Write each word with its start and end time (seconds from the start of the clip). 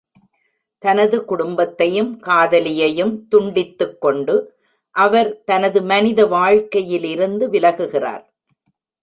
தனது 0.83 1.25
குடும்பத்தையும் 1.25 2.09
காதலியையும் 2.19 3.13
துண்டித்துக்கொண்டு, 3.31 4.35
அவர் 4.95 5.43
தனது 5.43 5.81
மனித 5.83 6.25
வாழ்க்கையிலிருந்து 6.25 7.47
விலகுகிறார். 7.49 8.25